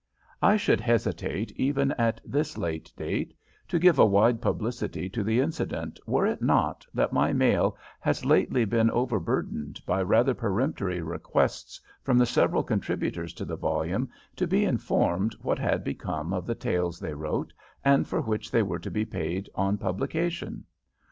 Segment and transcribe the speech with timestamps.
[0.41, 3.35] I should hesitate even at this late date
[3.67, 8.25] to give a wide publicity to the incident were it not that my mail has
[8.25, 14.47] lately been overburdened by rather peremptory requests from the several contributors to the volume to
[14.47, 17.53] be informed what had become of the tales they wrote
[17.85, 20.63] and for which they were to be paid on publication.